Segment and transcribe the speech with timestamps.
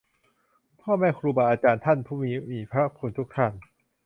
[0.81, 2.17] พ่อแม่ครูบาอาจารย์ ท่านผู้
[2.51, 3.53] มีพระคุณทุกท่าน